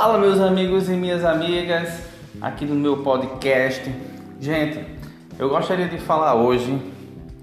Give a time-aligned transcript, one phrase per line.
[0.00, 2.02] Fala, meus amigos e minhas amigas,
[2.40, 3.82] aqui no meu podcast.
[4.40, 4.82] Gente,
[5.38, 6.80] eu gostaria de falar hoje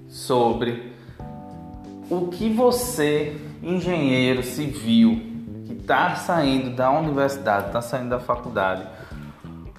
[0.08, 0.92] sobre
[2.10, 5.22] o que você, engenheiro civil,
[5.66, 8.82] que está saindo da universidade, está saindo da faculdade,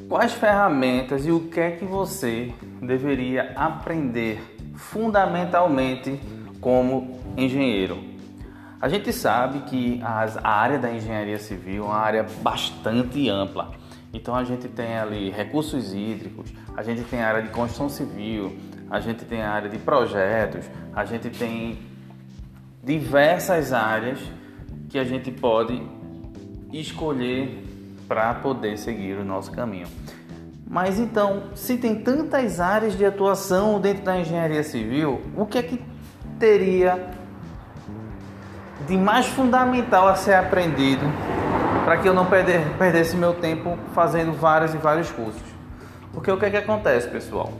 [0.07, 4.39] quais ferramentas e o que é que você deveria aprender
[4.77, 6.17] fundamentalmente
[6.61, 8.08] como engenheiro.
[8.81, 13.71] A gente sabe que as, a área da engenharia civil é uma área bastante ampla.
[14.13, 18.57] Então a gente tem ali recursos hídricos, a gente tem a área de construção civil,
[18.89, 20.65] a gente tem a área de projetos,
[20.95, 21.77] a gente tem
[22.81, 24.19] diversas áreas
[24.87, 25.83] que a gente pode
[26.71, 27.61] escolher
[28.07, 29.87] para poder seguir o nosso caminho.
[30.65, 35.63] Mas então, se tem tantas áreas de atuação dentro da engenharia civil, o que é
[35.63, 35.83] que
[36.39, 37.18] teria
[38.89, 41.05] de mais fundamental a ser aprendido
[41.85, 45.41] para que eu não perder, perdesse meu tempo fazendo vários e vários cursos.
[46.11, 47.53] Porque o que, é que acontece, pessoal?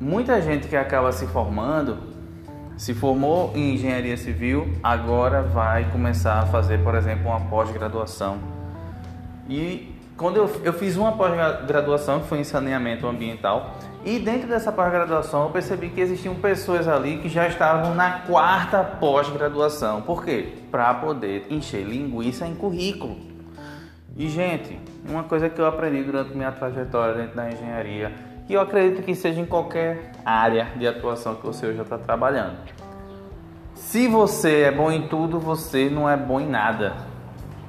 [0.00, 1.98] Muita gente que acaba se formando,
[2.76, 8.38] se formou em engenharia civil, agora vai começar a fazer, por exemplo, uma pós-graduação.
[9.46, 9.91] E
[10.22, 13.72] quando eu, eu fiz uma pós-graduação que foi em saneamento ambiental,
[14.04, 18.84] e dentro dessa pós-graduação eu percebi que existiam pessoas ali que já estavam na quarta
[18.84, 20.00] pós-graduação.
[20.02, 20.52] Por quê?
[20.70, 23.16] Para poder encher linguiça em currículo.
[24.16, 28.12] E, gente, uma coisa que eu aprendi durante minha trajetória dentro da engenharia,
[28.48, 32.58] e eu acredito que seja em qualquer área de atuação que você hoje está trabalhando.
[33.74, 37.10] Se você é bom em tudo, você não é bom em nada.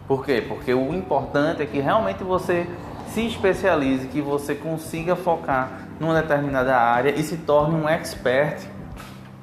[0.07, 0.43] Por quê?
[0.47, 2.67] Porque o importante é que realmente você
[3.07, 8.61] se especialize, que você consiga focar numa determinada área e se torne um expert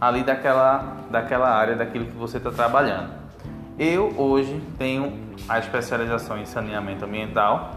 [0.00, 3.10] ali daquela, daquela área, daquilo que você está trabalhando.
[3.78, 5.12] Eu hoje tenho
[5.48, 7.76] a especialização em saneamento ambiental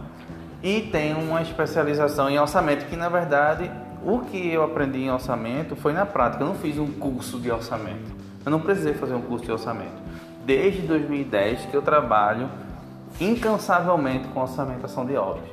[0.62, 3.70] e tenho uma especialização em orçamento, que na verdade
[4.06, 6.44] o que eu aprendi em orçamento foi na prática.
[6.44, 8.12] Eu não fiz um curso de orçamento.
[8.46, 10.02] Eu não precisei fazer um curso de orçamento.
[10.46, 12.50] Desde 2010 que eu trabalho
[13.20, 15.46] incansavelmente com orçamentação de obras.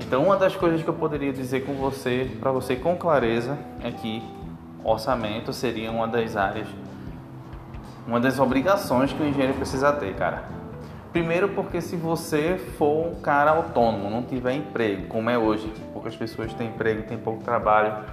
[0.00, 3.90] Então, uma das coisas que eu poderia dizer com você, para você com clareza, é
[3.90, 4.22] que
[4.84, 6.68] orçamento seria uma das áreas,
[8.06, 10.44] uma das obrigações que o engenheiro precisa ter, cara.
[11.12, 16.14] Primeiro, porque se você for um cara autônomo, não tiver emprego, como é hoje, poucas
[16.14, 18.04] pessoas têm emprego, tem pouco trabalho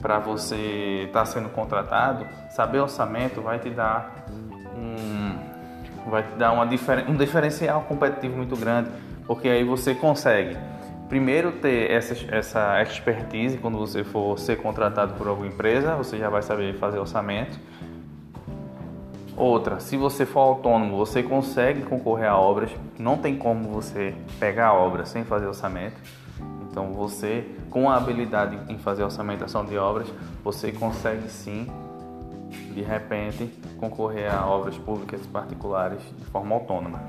[0.00, 4.24] para você estar tá sendo contratado, saber orçamento vai te dar
[4.74, 5.29] um,
[6.06, 8.90] vai te dar uma, um diferencial competitivo muito grande,
[9.26, 10.56] porque aí você consegue
[11.10, 16.30] primeiro ter essa, essa expertise quando você for ser contratado por alguma empresa, você já
[16.30, 17.58] vai saber fazer orçamento.
[19.36, 24.68] Outra, se você for autônomo, você consegue concorrer a obras, não tem como você pegar
[24.68, 25.96] a obra sem fazer orçamento.
[26.70, 30.06] Então você, com a habilidade em fazer orçamentação de obras,
[30.44, 31.66] você consegue sim,
[32.74, 33.46] de repente,
[33.78, 37.00] concorrer a obras públicas e particulares de forma autônoma.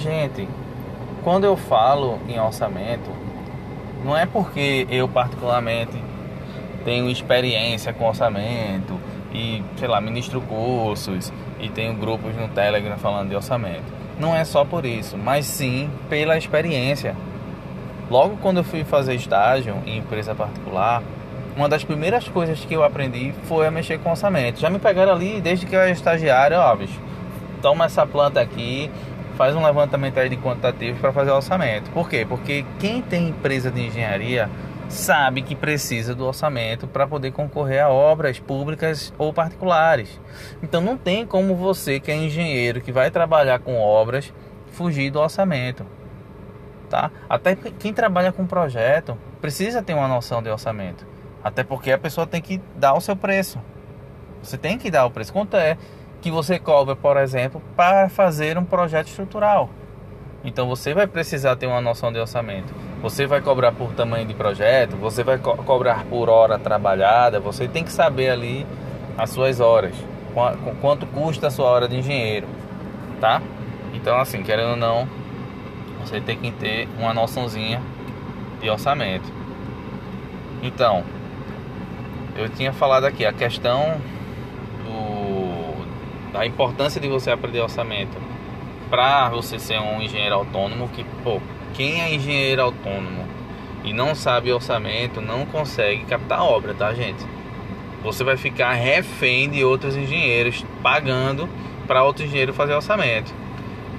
[0.00, 0.48] gente,
[1.22, 3.10] quando eu falo em orçamento,
[4.04, 5.92] não é porque eu particularmente
[6.84, 8.98] tenho experiência com orçamento
[9.32, 11.30] e, sei lá, ministro cursos
[11.60, 13.99] e tenho grupos no Telegram falando de orçamento.
[14.20, 17.16] Não é só por isso, mas sim pela experiência.
[18.10, 21.02] Logo quando eu fui fazer estágio em empresa particular,
[21.56, 24.60] uma das primeiras coisas que eu aprendi foi a mexer com orçamento.
[24.60, 27.00] Já me pegaram ali desde que eu era estagiário, ó, bicho,
[27.62, 28.90] toma essa planta aqui,
[29.38, 31.90] faz um levantamento aí de quantitativo para fazer orçamento.
[31.90, 32.26] Por quê?
[32.28, 34.50] Porque quem tem empresa de engenharia
[34.90, 40.20] sabe que precisa do orçamento para poder concorrer a obras públicas ou particulares.
[40.62, 44.32] Então não tem como você que é engenheiro que vai trabalhar com obras
[44.72, 45.86] fugir do orçamento.
[46.88, 47.10] Tá?
[47.28, 51.06] Até quem trabalha com projeto precisa ter uma noção de orçamento.
[51.42, 53.60] Até porque a pessoa tem que dar o seu preço.
[54.42, 55.32] Você tem que dar o preço.
[55.32, 55.78] Quanto é
[56.20, 59.70] que você cobra, por exemplo, para fazer um projeto estrutural.
[60.44, 62.74] Então você vai precisar ter uma noção de orçamento.
[63.02, 67.66] Você vai cobrar por tamanho de projeto, você vai co cobrar por hora trabalhada, você
[67.66, 68.66] tem que saber ali
[69.16, 69.94] as suas horas,
[70.80, 72.46] quanto custa a sua hora de engenheiro,
[73.20, 73.40] tá?
[73.94, 75.08] Então assim, querendo ou não,
[76.04, 77.80] você tem que ter uma noçãozinha
[78.60, 79.32] de orçamento.
[80.62, 81.02] Então,
[82.36, 83.98] eu tinha falado aqui a questão
[86.32, 88.16] da importância de você aprender orçamento
[88.88, 91.40] para você ser um engenheiro autônomo que, pô,
[91.74, 93.26] quem é engenheiro autônomo
[93.84, 97.24] e não sabe orçamento, não consegue captar obra, tá, gente?
[98.02, 101.48] Você vai ficar refém de outros engenheiros pagando
[101.86, 103.34] para outro engenheiro fazer orçamento.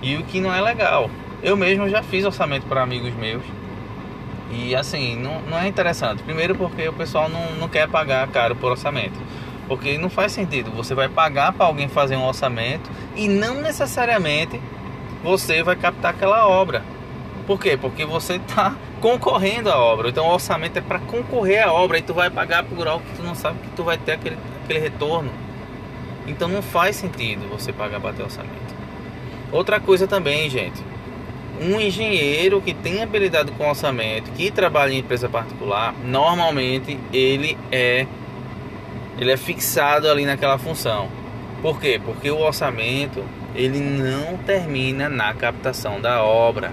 [0.02, 1.10] E o que não é legal.
[1.44, 3.44] Eu mesmo já fiz orçamento para amigos meus.
[4.52, 6.24] E assim, não, não é interessante.
[6.24, 9.20] Primeiro porque o pessoal não, não quer pagar caro por orçamento.
[9.68, 10.72] Porque não faz sentido.
[10.72, 14.60] Você vai pagar para alguém fazer um orçamento e não necessariamente
[15.24, 16.84] você vai captar aquela obra.
[17.52, 17.76] Por quê?
[17.76, 20.08] Porque você está concorrendo à obra.
[20.08, 23.18] Então o orçamento é para concorrer à obra e tu vai pagar por algo que
[23.18, 25.30] tu não sabe que tu vai ter aquele, aquele retorno.
[26.26, 28.74] Então não faz sentido você pagar para ter orçamento.
[29.52, 30.82] Outra coisa também, gente.
[31.60, 38.08] Um engenheiro que tem habilidade com orçamento, que trabalha em empresa particular, normalmente ele é
[39.20, 41.10] ele é fixado ali naquela função.
[41.62, 42.00] Por quê?
[42.02, 43.22] Porque o orçamento
[43.54, 46.72] ele não termina na captação da obra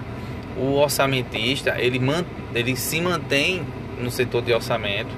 [0.57, 3.65] o orçamentista ele, man, ele se mantém
[3.99, 5.09] no setor de orçamento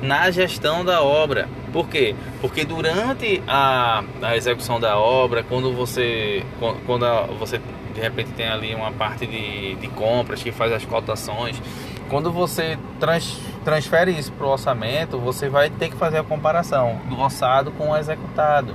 [0.00, 1.48] na gestão da obra.
[1.72, 2.14] Por quê?
[2.40, 6.44] Porque durante a, a execução da obra, quando você
[6.86, 7.60] quando a, você
[7.94, 11.60] de repente tem ali uma parte de, de compras que faz as cotações,
[12.08, 17.00] quando você trans, transfere isso para o orçamento, você vai ter que fazer a comparação
[17.08, 18.74] do orçado com o executado.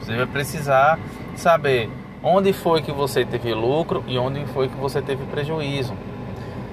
[0.00, 0.98] Você vai precisar
[1.34, 1.90] saber
[2.28, 5.94] onde foi que você teve lucro e onde foi que você teve prejuízo.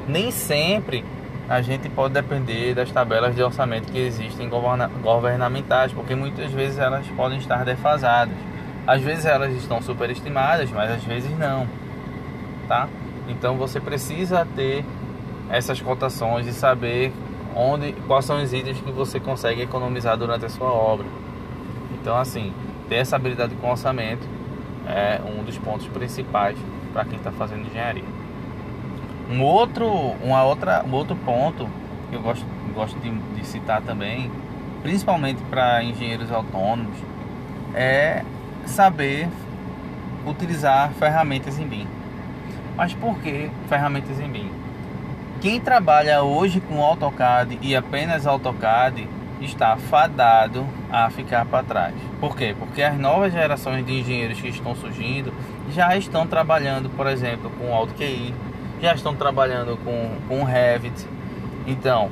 [0.08, 1.06] Nem sempre
[1.48, 7.06] a gente pode depender das tabelas de orçamento que existem governamentais, porque muitas vezes elas
[7.10, 8.34] podem estar defasadas.
[8.88, 11.68] Às vezes elas estão superestimadas, mas às vezes não,
[12.68, 12.90] tá?
[13.30, 14.84] Então você precisa ter
[15.52, 17.14] essas cotações e saber
[17.56, 21.06] onde, quais são os itens que você consegue economizar durante a sua obra.
[22.02, 22.52] Então assim,
[22.90, 24.28] ter essa habilidade com orçamento
[24.88, 26.58] é um dos pontos principais
[26.92, 28.04] para quem está fazendo engenharia.
[29.30, 29.88] Um outro,
[30.22, 31.68] uma outra, um outro ponto
[32.10, 34.30] que eu gosto, gosto de, de citar também,
[34.82, 36.98] principalmente para engenheiros autônomos,
[37.74, 38.24] é
[38.66, 39.30] saber
[40.26, 41.88] utilizar ferramentas em BIM.
[42.76, 44.52] Mas por que ferramentas em BIM?
[45.42, 49.08] Quem trabalha hoje com AutoCAD e apenas AutoCAD
[49.46, 51.96] está fadado a ficar para trás.
[52.20, 52.56] Por quê?
[52.58, 55.34] Porque as novas gerações de engenheiros que estão surgindo
[55.70, 58.34] já estão trabalhando, por exemplo, com AutoQI,
[58.82, 61.08] já estão trabalhando com, com Revit.
[61.66, 62.10] Então,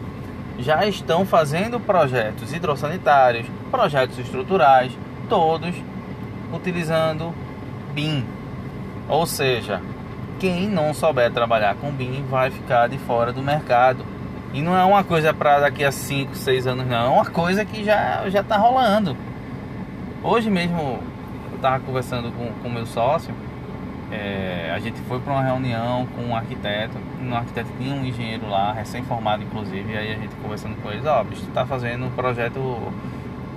[0.57, 4.91] já estão fazendo projetos hidrossanitários, projetos estruturais,
[5.27, 5.75] todos
[6.53, 7.33] utilizando
[7.93, 8.25] BIM.
[9.09, 9.81] Ou seja,
[10.39, 14.05] quem não souber trabalhar com BIM vai ficar de fora do mercado.
[14.53, 17.05] E não é uma coisa para daqui a 5, 6 anos, não.
[17.05, 19.15] É uma coisa que já, já tá rolando.
[20.21, 20.99] Hoje mesmo
[21.51, 23.33] eu tava conversando com o meu sócio.
[24.11, 26.97] É, a gente foi para uma reunião com um arquiteto.
[27.21, 29.93] Um arquiteto tinha um engenheiro lá, recém-formado inclusive.
[29.93, 32.59] E aí a gente conversando com eles: Ó, oh, bicho, tu tá fazendo um projeto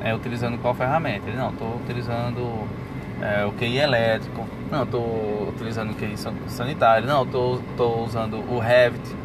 [0.00, 1.28] é, utilizando qual ferramenta?
[1.28, 2.68] Ele: Não, tô utilizando
[3.20, 4.46] é, o QI elétrico.
[4.70, 5.00] Não, tô
[5.48, 6.14] utilizando o QI
[6.46, 7.04] sanitário.
[7.04, 9.23] Não, tô, tô usando o Revit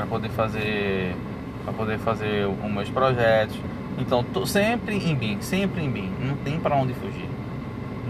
[0.00, 1.14] para poder fazer
[1.64, 3.56] para poder fazer os meus projetos.
[3.98, 7.28] Então, tô sempre em BIM, sempre em BIM, não tem para onde fugir.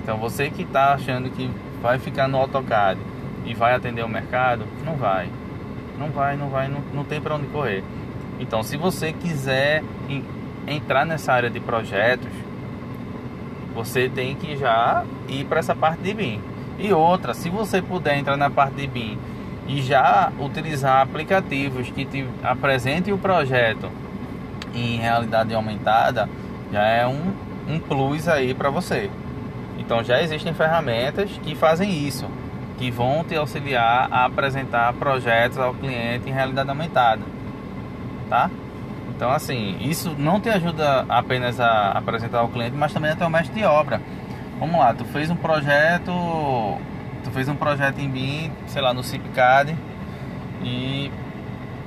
[0.00, 1.50] Então, você que está achando que
[1.82, 3.00] vai ficar no AutoCAD
[3.44, 5.28] e vai atender o mercado, não vai.
[5.98, 7.82] Não vai, não vai, não, não tem para onde correr.
[8.38, 9.82] Então, se você quiser
[10.66, 12.30] entrar nessa área de projetos,
[13.74, 16.40] você tem que já ir para essa parte de BIM.
[16.78, 19.18] E outra, se você puder entrar na parte de BIM
[19.70, 23.88] e já utilizar aplicativos que te apresentem o projeto
[24.74, 26.28] em realidade aumentada
[26.72, 27.32] já é um,
[27.68, 29.08] um plus aí para você.
[29.78, 32.26] Então já existem ferramentas que fazem isso,
[32.78, 37.22] que vão te auxiliar a apresentar projetos ao cliente em realidade aumentada,
[38.28, 38.50] tá?
[39.14, 43.30] Então assim, isso não te ajuda apenas a apresentar ao cliente, mas também até o
[43.30, 44.00] mestre de obra.
[44.58, 46.10] Vamos lá, tu fez um projeto
[47.30, 49.76] tu fez um projeto em BIM, sei lá, no CIPCAD
[50.62, 51.10] e,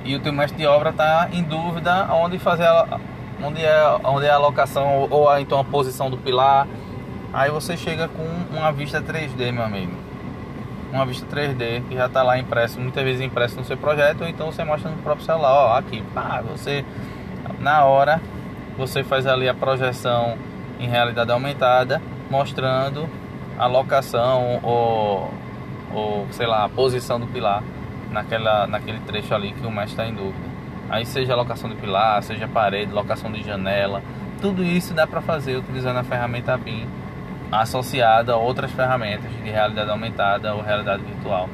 [0.04, 2.98] e o teu mestre de obra está em dúvida onde fazer a,
[3.42, 6.66] onde é, onde é a alocação ou, ou a, então a posição do pilar.
[7.32, 8.24] Aí você chega com
[8.56, 9.92] uma vista 3D, meu amigo.
[10.92, 14.28] Uma vista 3D que já está lá impresso, muitas vezes impresso no seu projeto, ou
[14.28, 16.84] então você mostra no próprio celular, ó, aqui, pá, você
[17.58, 18.20] na hora
[18.78, 20.36] você faz ali a projeção
[20.78, 23.08] em realidade aumentada, mostrando
[23.58, 25.30] a locação ou,
[25.92, 27.62] ou sei lá, a posição do pilar
[28.10, 30.54] naquela, naquele trecho ali que o mestre está em dúvida.
[30.88, 34.02] Aí seja a locação de pilar, seja parede, locação de janela,
[34.40, 36.86] tudo isso dá para fazer utilizando a ferramenta BIM
[37.50, 41.48] associada a outras ferramentas de realidade aumentada ou realidade virtual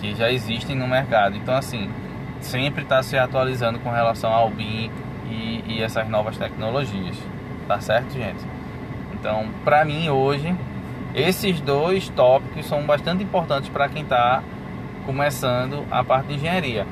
[0.00, 1.36] que já existem no mercado.
[1.36, 1.90] Então assim,
[2.40, 4.90] sempre está se atualizando com relação ao BIM
[5.30, 7.16] e, e essas novas tecnologias.
[7.66, 8.44] Tá certo, gente?
[9.12, 10.54] Então, para mim hoje,
[11.14, 14.42] esses dois tópicos são bastante importantes para quem está
[15.04, 16.86] começando a parte de engenharia.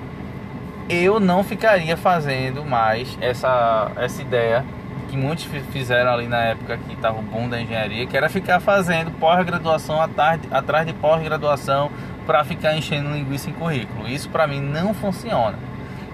[0.88, 4.64] Eu não ficaria fazendo mais essa, essa ideia
[5.08, 8.60] que muitos fizeram ali na época que estava o boom da engenharia, que era ficar
[8.60, 10.40] fazendo pós-graduação atrás,
[10.86, 11.90] de pós-graduação
[12.26, 14.08] para ficar enchendo linguiça em currículo.
[14.08, 15.58] Isso para mim não funciona.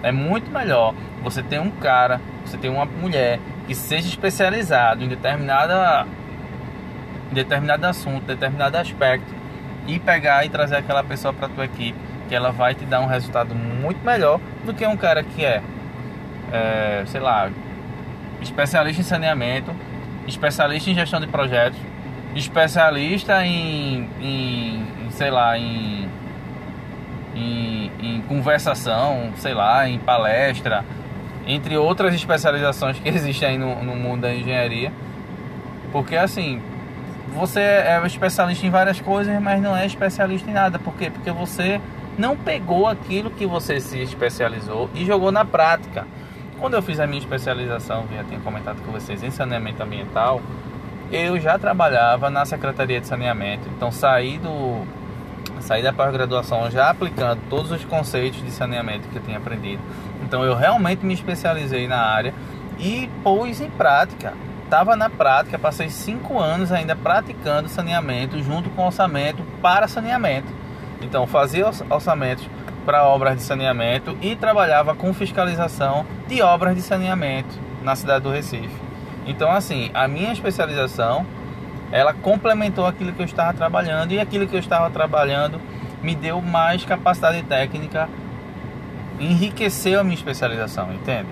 [0.02, 5.08] É muito melhor você ter um cara, você ter uma mulher que seja especializado em
[5.08, 6.06] determinada
[7.30, 9.34] em determinado assunto, determinado aspecto
[9.86, 13.06] e pegar e trazer aquela pessoa para tua equipe, que ela vai te dar um
[13.06, 15.62] resultado muito melhor do que um cara que é,
[16.52, 17.50] é sei lá,
[18.40, 19.74] especialista em saneamento,
[20.26, 21.78] especialista em gestão de projetos,
[22.34, 26.08] especialista em, em, em sei lá, em,
[27.34, 30.84] em, em, conversação, sei lá, em palestra,
[31.46, 34.92] entre outras especializações que existem aí no, no mundo da engenharia.
[35.92, 36.60] Porque assim,
[37.34, 40.78] você é especialista em várias coisas, mas não é especialista em nada.
[40.78, 41.10] Por quê?
[41.10, 41.80] Porque você
[42.18, 46.06] não pegou aquilo que você se especializou e jogou na prática.
[46.58, 50.40] Quando eu fiz a minha especialização, já tinha comentado com vocês, em saneamento ambiental,
[51.12, 53.68] eu já trabalhava na Secretaria de Saneamento.
[53.68, 54.86] Então saí do
[55.60, 59.82] saí da pós-graduação já aplicando todos os conceitos de saneamento que eu tinha aprendido.
[60.22, 62.32] Então eu realmente me especializei na área
[62.78, 64.32] e pus em prática.
[64.66, 70.52] Estava na prática, passei cinco anos ainda praticando saneamento junto com orçamento para saneamento.
[71.00, 72.48] Então fazia orçamentos
[72.84, 78.30] para obras de saneamento e trabalhava com fiscalização de obras de saneamento na cidade do
[78.30, 78.74] Recife.
[79.24, 81.24] Então, assim, a minha especialização
[81.92, 85.60] ela complementou aquilo que eu estava trabalhando e aquilo que eu estava trabalhando
[86.02, 88.08] me deu mais capacidade técnica,
[89.20, 91.28] enriqueceu a minha especialização, entende?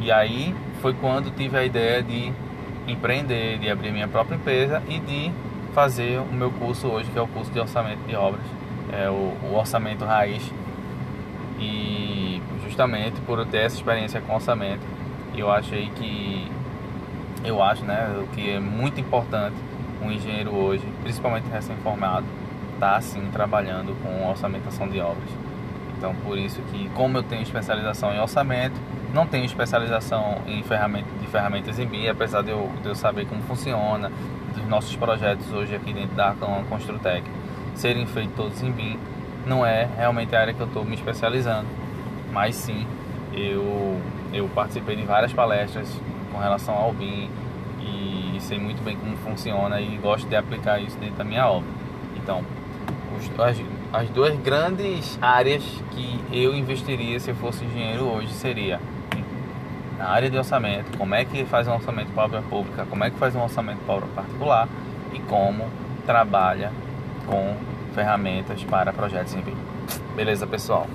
[0.00, 2.32] E aí foi quando tive a ideia de
[2.86, 5.32] empreender, de abrir minha própria empresa e de
[5.74, 8.44] fazer o meu curso hoje, que é o curso de orçamento de obras,
[8.92, 10.42] é o, o orçamento raiz
[11.58, 14.82] e justamente por eu ter essa experiência com orçamento,
[15.36, 16.50] eu achei que
[17.44, 19.54] eu acho, né, o que é muito importante
[20.02, 22.26] um engenheiro hoje, principalmente recém-formado,
[22.78, 25.28] tá assim trabalhando com orçamentação de obras.
[25.96, 28.74] Então, por isso que como eu tenho especialização em orçamento,
[29.12, 33.26] não tenho especialização em ferramenta, de ferramentas em BIM, apesar de eu, de eu saber
[33.26, 34.10] como funciona,
[34.54, 36.34] dos nossos projetos hoje aqui dentro da
[36.68, 37.24] Construtec
[37.74, 38.98] serem feitos todos em BIM,
[39.46, 41.66] não é realmente a área que eu estou me especializando,
[42.32, 42.86] mas sim
[43.32, 44.00] eu,
[44.32, 45.88] eu participei de várias palestras
[46.32, 47.30] com relação ao BIM
[47.80, 51.68] e sei muito bem como funciona e gosto de aplicar isso dentro da minha obra.
[52.16, 52.42] Então,
[53.18, 53.56] os, as,
[53.92, 58.80] as duas grandes áreas que eu investiria se eu fosse engenheiro hoje seria
[59.98, 63.10] na área de orçamento, como é que faz um orçamento para obra pública, como é
[63.10, 64.68] que faz um orçamento para obra particular
[65.12, 65.64] e como
[66.04, 66.70] trabalha
[67.26, 67.56] com
[67.94, 69.58] ferramentas para projetos em vídeo.
[70.14, 70.86] Beleza, pessoal?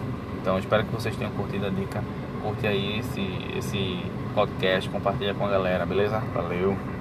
[0.42, 2.04] Então espero que vocês tenham curtido a dica.
[2.42, 6.20] Curte aí esse, esse podcast, compartilha com a galera, beleza?
[6.34, 6.92] Valeu!